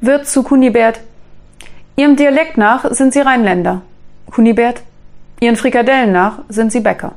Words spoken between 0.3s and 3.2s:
Kunibert. Ihrem Dialekt nach sind Sie